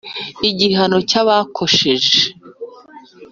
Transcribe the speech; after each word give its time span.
igihano 0.49 0.97
cy’abakosheje 1.09 2.17